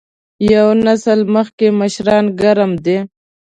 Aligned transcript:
یو 0.53 0.67
نسل 0.85 1.19
مخکې 1.35 1.67
مشران 1.79 2.25
ګرم 2.39 2.71
دي. 2.85 2.97